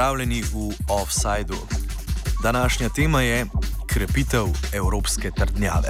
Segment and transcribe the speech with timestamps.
[0.00, 1.58] Pozdravljeni v Offsideu.
[2.42, 3.46] Današnja tema je
[3.86, 5.88] krepitev evropske trdnjave.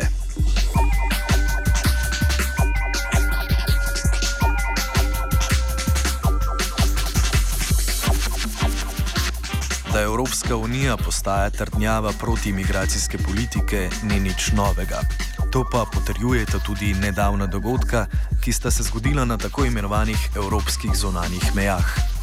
[9.93, 15.01] Da Evropska unija postaja trdnjava protimigracijske politike, ni nič novega.
[15.53, 18.07] To pa potrjujeta tudi nedavna dogodka,
[18.45, 22.20] ki sta se zgodila na tako imenovanih evropskih zonanjih mejah.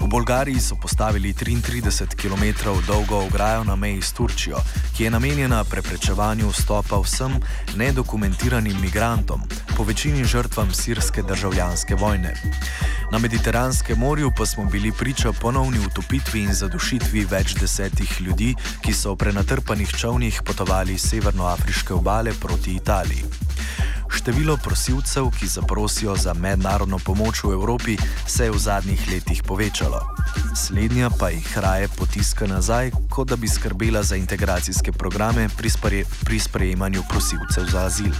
[0.00, 4.56] V Bolgariji so postavili 33 km dolgo ograjo na meji s Turčijo,
[4.96, 7.36] ki je namenjena preprečevanju vstopa vsem
[7.76, 9.40] nedokumentiranim migrantom,
[9.76, 12.34] po večini žrtvam sirske državljanske vojne.
[13.12, 18.92] Na Mediteranskem morju pa smo bili priča ponovni utopitvi in zadušitvi več desetih ljudi, ki
[18.94, 23.24] so v prenatrpanih čovnih potovali iz severnoafriške obale proti Italiji.
[24.10, 30.02] Število prosilcev, ki zaprosijo za mednarodno pomoč v Evropi, se je v zadnjih letih povečalo.
[30.56, 36.04] Slednja pa jih raje potiska nazaj, kot da bi skrbela za integracijske programe pri, spre,
[36.24, 38.12] pri sprejemanju prosilcev za azil.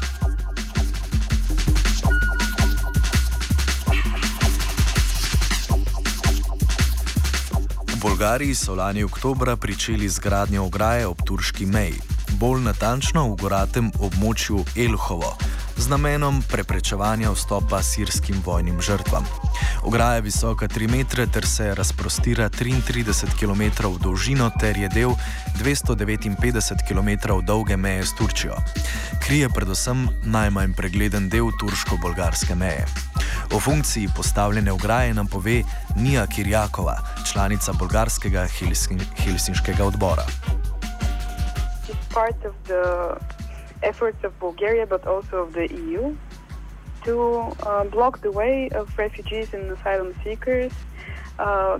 [7.86, 12.00] V Bolgariji so lani oktobra pričeli z gradnjo ograje ob turški meji,
[12.38, 15.49] bolj natančno v goratem območju Elhovo
[15.81, 19.25] z namenom preprečevanja vstopa sirskim vojnim žrtvam.
[19.83, 25.17] Ograja je visoka 3 metre ter se razprostira 33 km v dolžino ter je del
[25.56, 28.56] 259 km dolge meje s Turčijo.
[29.25, 32.84] Krije predvsem najmanj pregleden del turško-bolgarske meje.
[33.53, 35.62] O funkciji postavljene ograje nam pove
[35.97, 36.98] Nija Kirjakova,
[37.33, 38.47] članica bolgarskega
[39.17, 40.25] helsinškega odbora.
[42.12, 43.39] Part of the
[43.83, 46.17] efforts of Bulgaria but also of the EU
[47.05, 47.20] to
[47.62, 50.73] uh, block the way of refugees and asylum seekers
[51.39, 51.78] uh,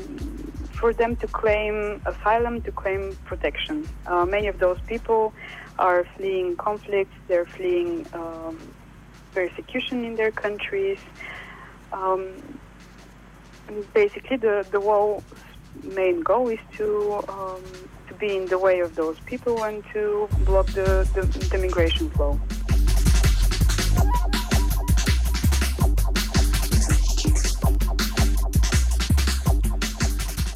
[0.73, 3.87] for them to claim asylum, to claim protection.
[4.07, 5.35] Uh, many of those people
[5.79, 8.59] are fleeing conflicts, they're fleeing um,
[9.35, 10.99] persecution in their countries.
[11.93, 12.29] Um,
[13.93, 15.23] basically, the, the wall's
[15.83, 17.63] main goal is to um,
[18.21, 22.39] be in the way of those people and to block the, the, the migration flow.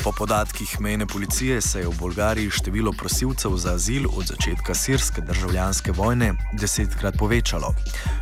[0.04, 5.20] Po podatkih mejne policije se je v Bolgariji število prosilcev za azil od začetka sirske
[5.20, 7.72] državljanske vojne desetkrat povečalo.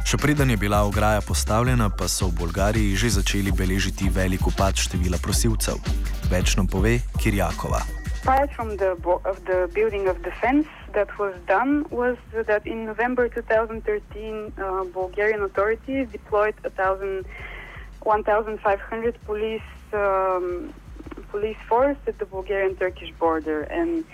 [0.07, 4.79] Še preden je bila ograja postavljena, pa so v Bolgariji že začeli beležiti velik upad
[4.79, 5.83] števila prosilcev.
[6.31, 8.02] Več nam pove Kirjakova.
[8.23, 8.91] Apart from the
[9.25, 12.17] of the building of the fence that was done was
[12.47, 19.61] that in November 2013, uh, Bulgarian authorities deployed 1,500 police
[19.93, 20.73] um,
[21.31, 24.05] police force at the Bulgarian-Turkish border, and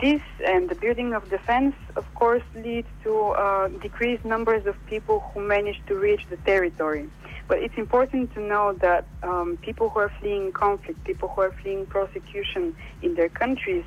[0.00, 3.12] this and the building of the fence, of course, leads to
[3.44, 7.10] uh, decreased numbers of people who manage to reach the territory.
[7.48, 11.52] But it's important to know that um, people who are fleeing conflict, people who are
[11.62, 13.84] fleeing prosecution in their countries,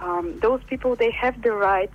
[0.00, 1.90] um, those people they have the right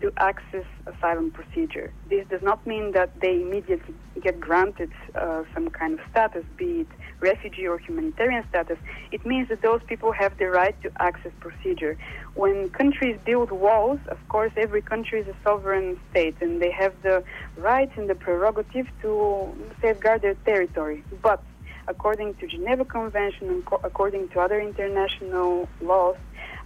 [0.00, 1.92] to access asylum procedure.
[2.08, 4.90] This does not mean that they immediately get granted
[5.20, 6.88] uh, some kind of status, be it
[7.20, 8.76] refugee or humanitarian status.
[9.12, 11.96] It means that those people have the right to access procedure.
[12.34, 16.92] When countries build walls, of course, every country is a sovereign state and they have
[17.02, 17.22] the
[17.56, 21.02] right and the prerogative to safeguard their territory.
[21.22, 21.42] But
[21.88, 26.16] according to Geneva Convention and co- according to other international laws,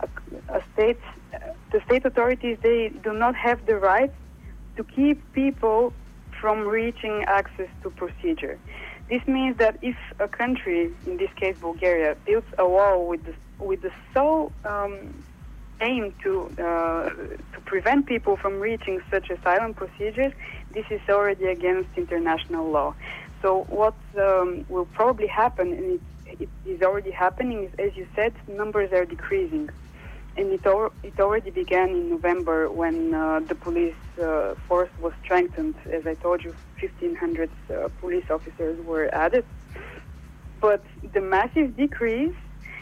[0.01, 0.09] a,
[0.53, 1.01] a state,
[1.73, 4.13] the state authorities, they do not have the right
[4.77, 5.93] to keep people
[6.41, 8.59] from reaching access to procedure.
[9.09, 13.35] This means that if a country, in this case Bulgaria, builds a wall with the,
[13.65, 15.25] with the sole um,
[15.81, 17.09] aim to uh,
[17.55, 20.33] to prevent people from reaching such asylum procedures,
[20.73, 22.95] this is already against international law.
[23.43, 28.07] So what um, will probably happen, and it, it is already happening, is as you
[28.15, 29.71] said, numbers are decreasing
[30.39, 35.13] and it, al- it already began in November when uh, the police uh, force was
[35.23, 35.75] strengthened.
[35.93, 39.45] As I told you, 1,500 uh, police officers were added.
[40.61, 42.37] But the massive decrease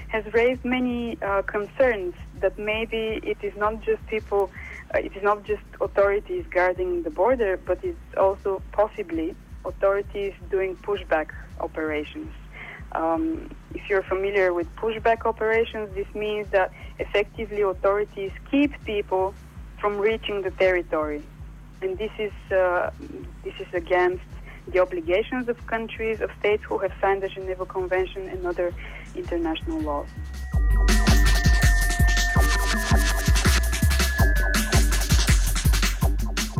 [0.08, 4.50] has raised many uh, concerns that maybe it is not just people,
[4.94, 10.76] uh, it is not just authorities guarding the border, but it's also possibly authorities doing
[10.86, 11.26] pushback
[11.60, 12.30] operations.
[12.92, 19.34] Um, if you're familiar with pushback operations, this means that effectively authorities keep people
[19.80, 21.22] from reaching the territory,
[21.82, 22.90] and this is uh,
[23.44, 24.24] this is against
[24.72, 28.72] the obligations of countries of states who have signed the Geneva Convention and other
[29.14, 30.08] international laws.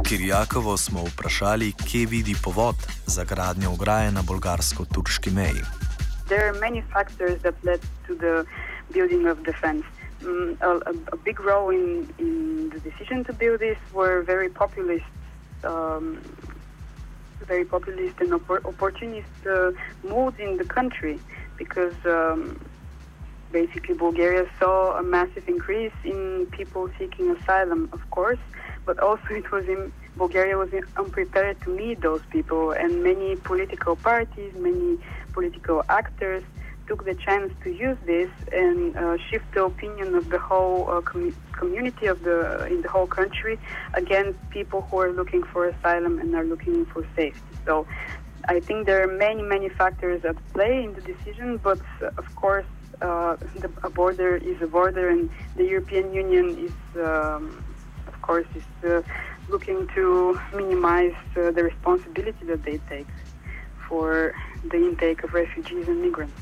[0.08, 2.76] Kirjakovo smo vprašali, kje vidi povod
[3.06, 5.75] za gradnjo ograje na bolgarsko-turški meji.
[6.28, 8.46] There are many factors that led to the
[8.93, 9.84] building of defense.
[10.25, 10.70] Um, a,
[11.12, 15.05] a big role in, in the decision to build this were very populist,
[15.62, 16.20] um,
[17.43, 19.70] very populist and oppor- opportunist uh,
[20.02, 21.20] moods in the country,
[21.56, 22.58] because um,
[23.52, 28.40] basically Bulgaria saw a massive increase in people seeking asylum, of course,
[28.87, 33.97] but also it was in Bulgaria was unprepared to meet those people, and many political
[33.97, 34.99] parties, many
[35.33, 36.43] political actors
[36.87, 41.00] took the chance to use this and uh, shift the opinion of the whole uh,
[41.00, 43.59] com- community of the in the whole country
[43.94, 47.41] against people who are looking for asylum and are looking for safety.
[47.67, 47.87] So.
[48.49, 52.29] I think there are many, many factors at play in the decision, but uh, of
[52.37, 52.65] course,
[53.03, 56.73] uh, the, a border is a border, and the European Union is,
[57.05, 57.65] um,
[58.26, 59.02] course, is uh,
[59.49, 63.06] looking to minimize uh, the responsibility that they take
[63.88, 64.34] for
[64.70, 66.34] the intake of refugees and migrants.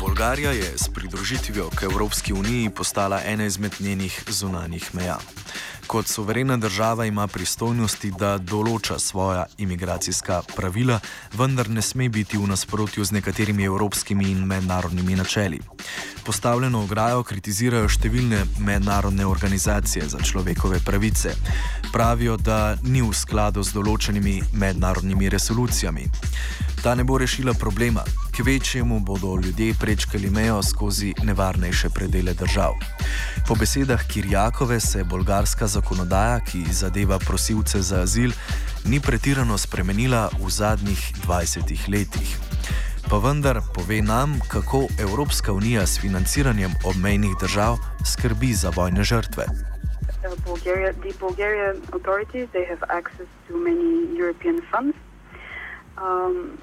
[0.00, 5.18] Bolgarija je s pridružitvijo k Evropski uniji postala ena izmed njenih zunanjih meja.
[5.94, 10.96] Kot suverena država ima pristojnosti, da določa svoja imigracijska pravila,
[11.38, 15.60] vendar ne sme biti v nasprotju z nekaterimi evropskimi in mednarodnimi načeli.
[16.26, 21.36] Postavljeno ograjo kritizirajo številne mednarodne organizacije za človekove pravice.
[21.92, 26.10] Pravijo, da ni v skladu z določenimi mednarodnimi resolucijami.
[26.84, 28.00] Ta ne bo rešila problema,
[28.36, 32.72] k večjemu bodo ljudje prečkali mejo skozi nevarnejše predele držav.
[33.48, 38.30] Po besedah Kirjakove se bolgarska zakonodaja, ki zadeva prosilce za azil,
[38.84, 42.36] ni pretirano spremenila v zadnjih 20 letih.
[43.10, 47.78] Pa vendar pove nam, kako Evropska unija s financiranjem obmejnih držav
[48.12, 49.44] skrbi za vojne žrtve.
[50.44, 54.96] Bulgaria, the Bulgarian authorities they have access to many European funds.
[55.96, 56.58] Um,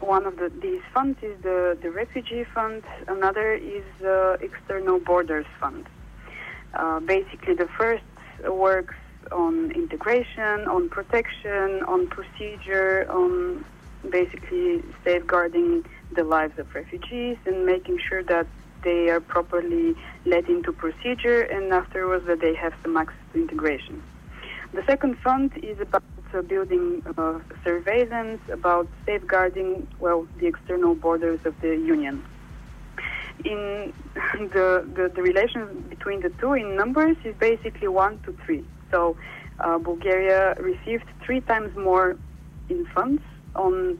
[0.00, 5.46] one of the, these funds is the, the refugee fund, another is the external borders
[5.60, 5.86] fund.
[6.74, 8.04] Uh, basically, the first
[8.48, 8.94] works
[9.32, 13.64] on integration, on protection, on procedure, on
[14.10, 18.46] basically safeguarding the lives of refugees and making sure that
[18.84, 24.02] they are properly led into procedure and afterwards that they have some access to integration.
[24.72, 26.04] The second fund is about
[26.36, 32.22] uh, building uh, surveillance, about safeguarding, well, the external borders of the Union.
[33.44, 38.64] In the, the, the relation between the two in numbers is basically one to three.
[38.90, 39.16] So
[39.60, 42.16] uh, Bulgaria received three times more
[42.68, 43.22] in funds
[43.54, 43.98] on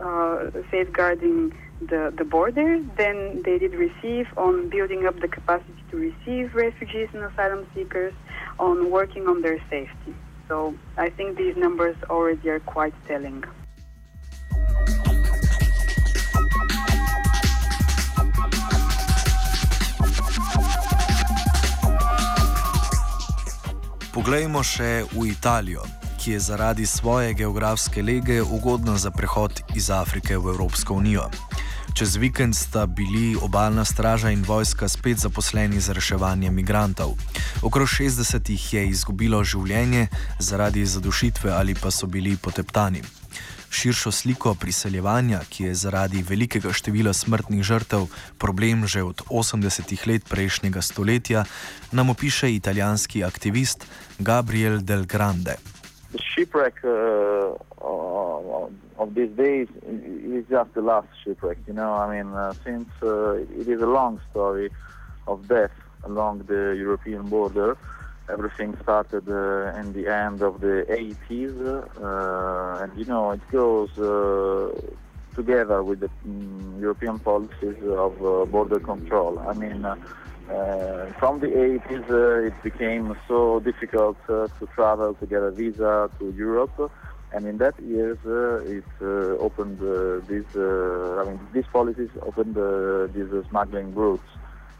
[0.00, 5.96] uh, safeguarding the, the border than they did receive on building up the capacity to
[5.96, 8.14] receive refugees and asylum seekers,
[8.58, 10.14] on working on their safety.
[10.48, 13.44] So I think these numbers already are quite telling.
[24.12, 25.84] Poglejmo še v Italijo,
[26.16, 31.28] ki je zaradi svoje geografske lege ugodna za prehod iz Afrike v Evropsko unijo.
[31.94, 37.14] Čez vikend sta bili obaljna straža in vojska spet zaposleni za reševanje migrantov.
[37.62, 43.02] Okrog 60 jih je izgubilo življenje zaradi zadušitve ali pa so bili poteptani.
[43.70, 48.06] Širšo sliko priseljevanja, ki je zaradi velikega števila smrtnih žrtev
[48.38, 51.44] problem že od 80-ih let prejšnjega stoletja,
[51.92, 53.84] nam opiše italijanski aktivist
[54.18, 55.56] Gabriel Del Grande.
[56.16, 57.52] Shipwreck, uh,
[58.98, 59.68] of these days
[60.24, 61.58] is just the last shipwreck.
[61.66, 64.70] You know, I mean, uh, since uh, it is a long story
[65.26, 65.76] of death
[66.08, 67.76] along the European border.
[68.28, 73.90] Everything started uh, in the end of the 80s, uh, and you know it goes
[73.98, 74.70] uh,
[75.34, 79.38] together with the um, European policies of uh, border control.
[79.38, 79.80] I mean,
[81.20, 81.50] from the
[81.80, 82.06] 80s,
[82.48, 86.90] it became so difficult to travel to get a visa to Europe
[87.32, 92.54] and in that years uh, it uh, opened uh, these I mean these policies opened
[93.14, 94.30] these smuggling routes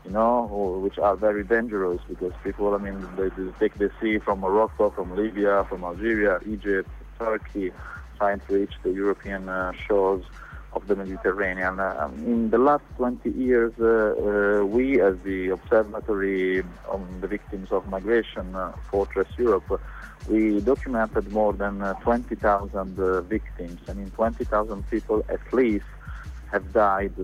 [0.05, 0.47] you know
[0.83, 4.91] which are very dangerous because people I mean they, they take the sea from Morocco
[4.91, 6.89] from Libya from Algeria Egypt
[7.19, 7.73] Turkey
[8.17, 9.49] trying to reach the European
[9.87, 10.25] shores
[10.73, 11.81] of the Mediterranean.
[11.81, 17.71] Um, in the last 20 years, uh, uh, we, as the Observatory on the Victims
[17.73, 19.81] of Migration, uh, Fortress Europe,
[20.29, 22.97] we documented more than 20,000
[23.29, 23.81] victims.
[23.89, 25.87] I mean, 20,000 people at least
[26.53, 27.15] have died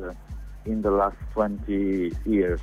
[0.66, 2.60] in the last 20 years.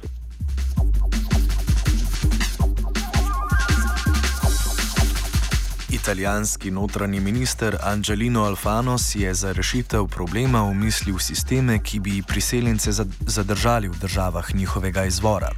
[6.01, 12.91] Italijanski notranji minister Angelino Alfano si je za rešitev problema umislil sisteme, ki bi priseljence
[13.19, 15.51] zadržali v državah njihovega izvora.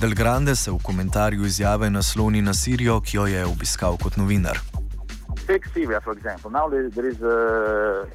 [0.00, 4.75] Del Grande se v komentarju izjave nasloni na Sirijo, ki jo je obiskal kot novinar.
[5.46, 6.50] Take Syria, for example.
[6.50, 8.08] Now there, there is a,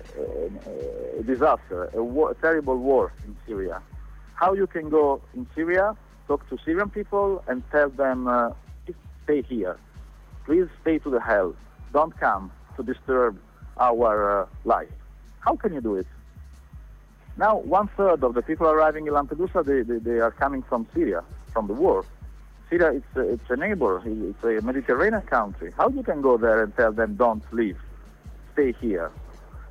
[1.19, 3.81] a disaster, a, war, a terrible war in Syria.
[4.35, 5.95] How you can go in Syria,
[6.27, 8.51] talk to Syrian people, and tell them, uh,
[9.23, 9.77] stay here.
[10.45, 11.55] Please stay to the hell.
[11.93, 13.39] Don't come to disturb
[13.77, 14.89] our uh, life.
[15.39, 16.07] How can you do it?
[17.37, 20.85] Now, one third of the people arriving in Lampedusa, they, they, they are coming from
[20.93, 21.23] Syria,
[21.53, 22.03] from the war.
[22.71, 25.73] Syria, it's a, it's a neighbor, it's a Mediterranean country.
[25.77, 27.77] How you can go there and tell them, don't leave,
[28.53, 29.11] stay here?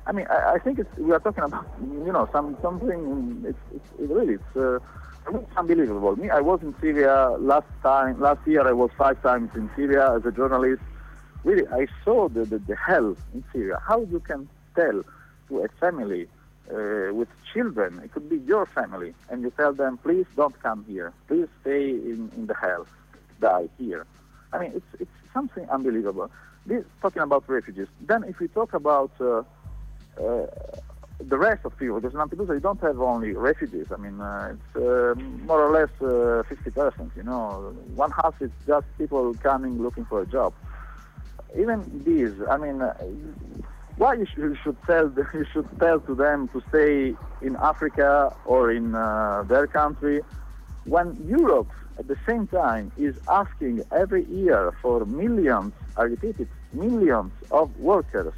[0.05, 3.43] I mean, I, I think we are talking about, you know, some something.
[3.47, 4.79] It's, it's it really it's, uh,
[5.33, 6.15] it's unbelievable.
[6.15, 8.19] Me, I was in Syria last time.
[8.21, 10.83] Last year, I was five times in Syria as a journalist.
[11.43, 13.81] Really, I saw the, the, the hell in Syria.
[13.87, 15.03] How you can tell
[15.49, 16.27] to a family
[16.71, 20.85] uh, with children, it could be your family, and you tell them, please don't come
[20.87, 21.13] here.
[21.27, 22.87] Please stay in, in the hell,
[23.39, 24.05] die here.
[24.53, 26.31] I mean, it's it's something unbelievable.
[26.65, 27.87] This talking about refugees.
[28.01, 29.43] Then, if we talk about uh,
[30.19, 30.45] uh,
[31.19, 33.87] the rest of people, because Lampedusa, you don't have only refugees.
[33.91, 37.75] I mean, uh, it's uh, more or less 50%, you know.
[37.95, 40.53] One half is just people coming looking for a job.
[41.57, 42.81] Even these, I mean,
[44.01, 45.05] why you should, you should tell
[45.39, 47.15] you should tell to them to stay
[47.47, 50.17] in Africa or in uh, their country
[50.85, 56.47] when Europe at the same time is asking every year for millions, I repeat it,
[56.73, 58.33] millions of workers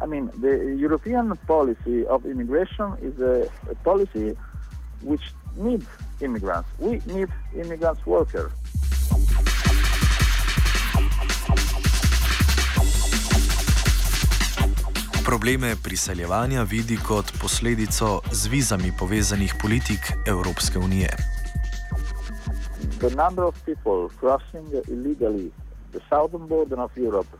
[0.00, 4.36] I mean, the European policy of immigration is a, a policy
[5.00, 5.86] which needs
[6.20, 6.68] immigrants.
[6.78, 8.52] We need immigrants workers.
[15.26, 21.08] Probleme priseljevanja vidi kot posledico z vizami povezanih politik Evropske unije.
[23.00, 25.50] The number of people crossing illegally
[25.92, 27.32] the southern border of Europe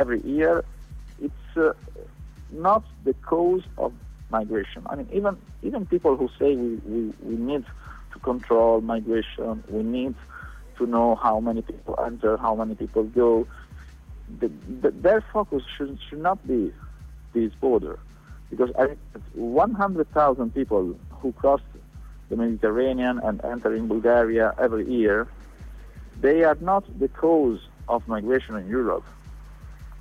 [0.00, 0.62] every year
[1.20, 1.70] it's uh,
[2.50, 3.92] not the cause of
[4.30, 4.82] migration.
[4.92, 7.64] I mean, even even people who say we, we, we need
[8.12, 10.14] to control migration, we need
[10.78, 13.46] to know how many people enter, how many people go,
[14.40, 14.50] the,
[14.82, 16.72] the, their focus should, should not be
[17.32, 17.98] this border.
[18.50, 18.70] Because
[19.34, 21.60] 100,000 people who cross
[22.28, 25.28] the Mediterranean and enter in Bulgaria every year,
[26.20, 29.04] they are not the cause of migration in Europe.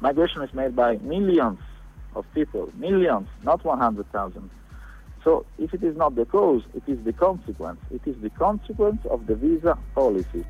[0.02, 1.60] Migration is made by millions
[2.16, 4.50] of people, millions, not 100,000.
[5.24, 7.80] So if it is not the cause, it is the consequence.
[7.92, 10.46] It is the consequence of the visa policy.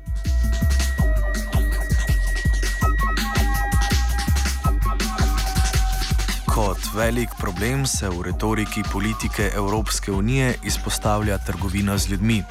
[6.60, 12.42] Kot velik problem se v retoriki politike Evropske unije izpostavlja trgovina z ljudmi.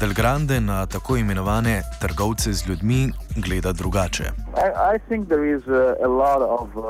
[0.00, 3.12] Del Grande na tako imenovane trgovce z ljudmi
[3.46, 4.24] gleda drugače.
[4.24, 6.84] I, I think there is a, a lot of uh,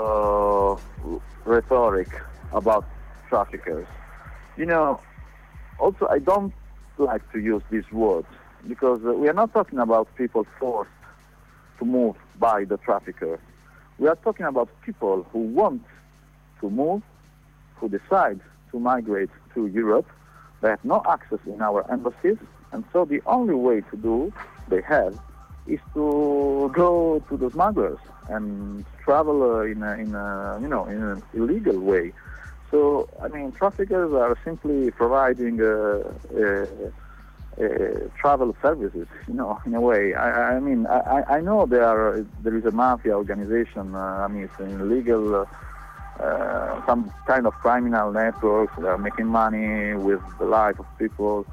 [1.55, 2.11] rhetoric
[2.53, 2.85] about
[3.29, 3.89] traffickers.
[4.57, 5.01] You know,
[5.79, 6.53] also I don't
[6.99, 8.31] like to use these words
[8.69, 11.01] because uh, we are not talking about people forced
[11.79, 13.41] to move by the traffickers.
[13.99, 15.83] We are talking about people who want
[16.61, 17.03] to move,
[17.77, 20.07] who decide to migrate to Europe.
[20.63, 22.39] They have no access in our embassies
[22.73, 24.33] and so the only way to do
[24.69, 25.19] they have
[25.67, 27.99] is to go to the smugglers
[28.29, 32.13] and travel uh, in a, in a, you know in an illegal way.
[32.71, 36.03] So I mean, traffickers are simply providing uh,
[36.37, 36.67] uh,
[37.59, 40.15] uh, travel services, you know, in a way.
[40.15, 43.95] I, I mean, I, I know there are there is a mafia organization.
[43.95, 45.49] Uh, I mean, it's an illegal.
[46.21, 51.47] Uh, some kind of criminal networks that are making money with the life of people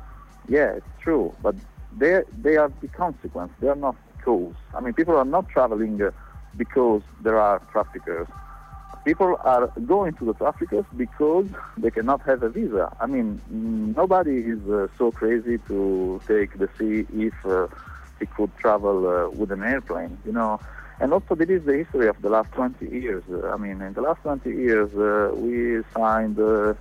[0.47, 1.55] yeah, it's true, but
[1.97, 3.51] they they are the consequence.
[3.59, 4.55] They are not cause.
[4.73, 6.11] I mean, people are not traveling uh,
[6.57, 8.27] because there are traffickers.
[9.05, 12.95] People are going to the traffickers because they cannot have a visa.
[13.01, 13.41] I mean,
[13.97, 17.67] nobody is uh, so crazy to take the sea if uh,
[18.19, 20.59] he could travel uh, with an airplane, you know.
[21.03, 23.23] And also, this is the history of the last 20 years.
[23.51, 26.75] I mean, in the last 20 years, uh, we signed uh,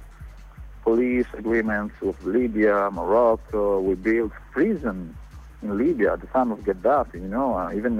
[0.85, 3.81] police agreements with Libya, Morocco.
[3.81, 5.17] We built prison
[5.61, 7.14] in Libya at the time of Gaddafi.
[7.14, 7.99] You know, uh, even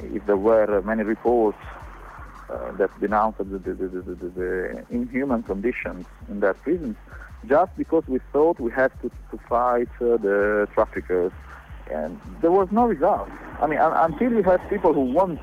[0.00, 1.58] if there were many reports
[2.50, 6.96] uh, that denounced the, the, the, the, inhuman conditions in that prison,
[7.46, 11.30] just because we thought we had to, to fight uh, the traffickers.
[11.92, 13.28] And there was no result.
[13.60, 15.40] I mean, until you have people who want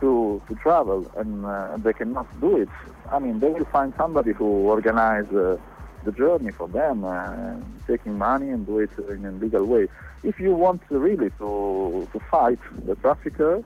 [0.00, 2.68] to, to travel and uh, they cannot do it,
[3.10, 5.56] I mean, they will find somebody who organize uh,
[6.04, 9.88] the journey for them, uh, taking money and do it in a legal way.
[10.22, 13.62] If you want really to, to fight the trafficker,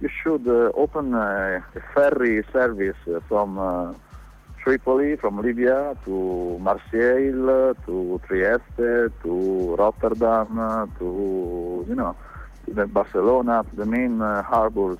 [0.00, 1.64] you should uh, open a
[1.94, 2.96] ferry service
[3.28, 3.94] from uh,
[4.64, 12.16] Tripoli, from Libya to Marseille, to Trieste, to Rotterdam, to you know,
[12.64, 14.96] to Barcelona, to the main uh, harbors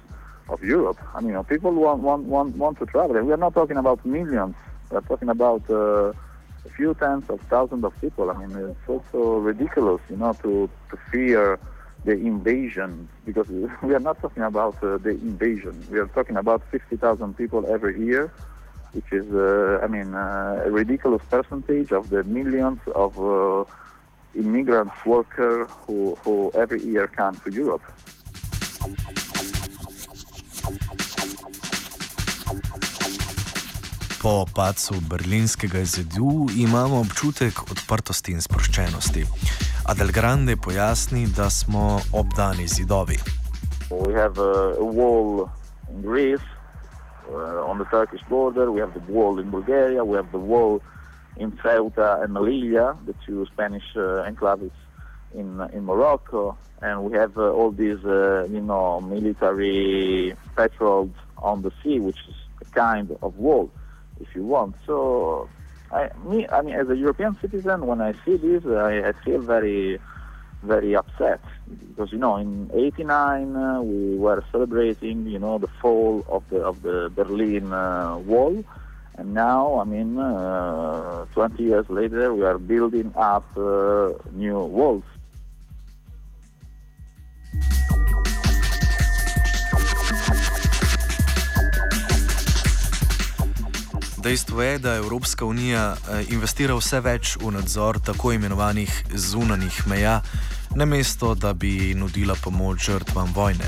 [0.50, 0.98] of Europe.
[1.14, 3.18] I mean, you know, people want, want, want, want to travel.
[3.22, 4.54] We are not talking about millions.
[4.90, 8.30] We are talking about uh, a few tens of thousands of people.
[8.30, 11.58] I mean, it's also ridiculous, you know, to, to fear
[12.04, 13.48] the invasion because
[13.82, 15.86] we are not talking about uh, the invasion.
[15.90, 18.30] We are talking about 50,000 people every year
[18.94, 23.64] which is, uh, I mean, uh, a ridiculous percentage of the millions of uh,
[24.34, 27.82] immigrants workers who, who every year come to Europe.
[34.22, 39.26] Po padcu berlinskega zidu imamo občutek odprtosti in sproščenosti.
[39.84, 43.18] Adel Grande pojasni, da smo obdani zidovi.
[43.90, 45.48] We have a wall
[45.90, 46.53] in Greece,
[47.34, 48.70] on the Turkish border.
[48.70, 50.04] We have the wall in Bulgaria.
[50.04, 50.82] We have the wall
[51.36, 54.70] in Ceuta and Melilla, the two Spanish uh, enclaves
[55.34, 61.62] in in Morocco, and we have uh, all these uh, you know military patrols on
[61.62, 63.70] the sea, which is a kind of wall,
[64.20, 64.76] if you want.
[64.86, 65.48] So,
[65.90, 69.40] I me I mean as a European citizen, when I see this, I, I feel
[69.40, 69.98] very
[70.64, 71.40] very upset
[71.88, 76.60] because you know in '89 uh, we were celebrating you know the fall of the
[76.60, 78.64] of the Berlin uh, Wall,
[79.18, 85.04] and now I mean uh, 20 years later we are building up uh, new walls.
[94.24, 100.22] Dejstvo je, da Evropska unija eh, investira vse več v nadzor tako imenovanih zunanih meja,
[100.76, 103.64] namesto da bi nudila pomoč žrtvam vojne.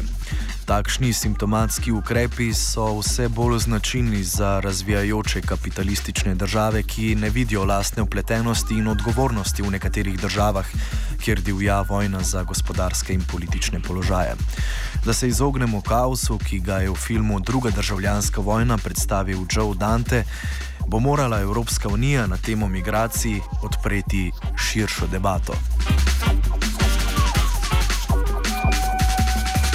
[0.66, 8.02] Takšni simptomatski ukrepi so vse bolj značilni za razvijajoče kapitalistične države, ki ne vidijo lastne
[8.02, 10.66] upletenosti in odgovornosti v nekaterih državah,
[11.24, 14.34] kjer divja vojna za gospodarske in politične položaje.
[15.04, 20.24] Da se izognemo kaosu, ki ga je v filmu Druga državljanska vojna predstavil Joe Dante,
[20.88, 25.54] bo morala Evropska unija na temo migracij odpreti širšo debato.